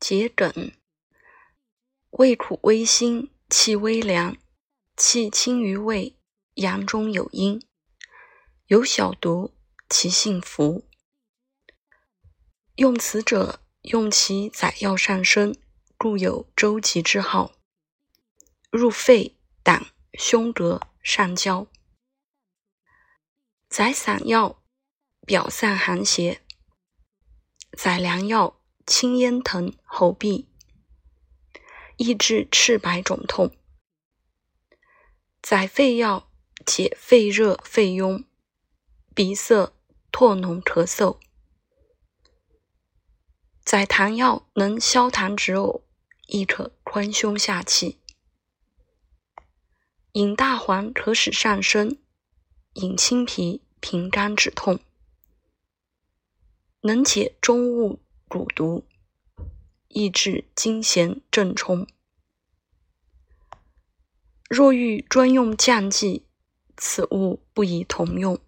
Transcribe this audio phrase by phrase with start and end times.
[0.00, 0.72] 桔梗，
[2.12, 4.38] 味苦微辛，气微凉，
[4.96, 6.16] 气轻于胃，
[6.54, 7.62] 阳中有阴，
[8.66, 9.54] 有小毒，
[9.90, 10.88] 其性服。
[12.76, 15.54] 用此者，用其载药上升，
[15.98, 17.52] 故有周急之号。
[18.70, 21.66] 入肺、胆、胸膈、上焦。
[23.68, 24.62] 载散药，
[25.26, 26.38] 表散寒邪；
[27.76, 28.59] 载凉药。
[28.90, 30.46] 清咽疼、喉痹，
[31.96, 33.52] 抑制赤白肿痛；
[35.40, 36.28] 载肺药
[36.66, 38.24] 解肺热、肺痈、
[39.14, 39.72] 鼻塞、
[40.10, 41.18] 唾脓、咳嗽；
[43.64, 45.82] 载痰药能消痰止呕，
[46.26, 47.98] 亦可宽胸下气；
[50.14, 51.96] 饮大黄可使上身；
[52.72, 54.80] 饮青皮平肝止痛，
[56.80, 58.00] 能解中物。
[58.30, 58.84] 蛊毒，
[59.88, 61.84] 抑制金弦正冲。
[64.48, 66.26] 若欲专用降剂，
[66.76, 68.38] 此物不宜同用。